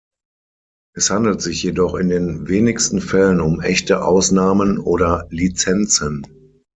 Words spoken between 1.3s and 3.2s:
sich jedoch in den wenigsten